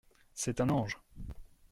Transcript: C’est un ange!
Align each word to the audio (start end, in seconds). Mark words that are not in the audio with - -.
C’est 0.33 0.59
un 0.61 0.69
ange! 0.71 0.97